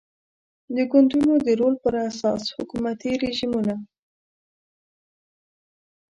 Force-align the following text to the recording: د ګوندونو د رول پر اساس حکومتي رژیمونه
د 0.75 0.77
ګوندونو 0.91 1.33
د 1.45 1.47
رول 1.59 1.75
پر 1.83 1.93
اساس 2.09 2.41
حکومتي 2.55 3.11
رژیمونه 3.23 3.75